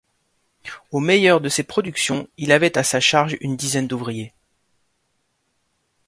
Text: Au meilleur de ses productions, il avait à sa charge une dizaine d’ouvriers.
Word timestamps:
Au 0.91 0.99
meilleur 0.99 1.41
de 1.41 1.47
ses 1.47 1.61
productions, 1.61 2.27
il 2.37 2.51
avait 2.51 2.75
à 2.75 2.81
sa 2.83 2.99
charge 2.99 3.37
une 3.39 3.55
dizaine 3.55 3.87
d’ouvriers. 3.87 4.33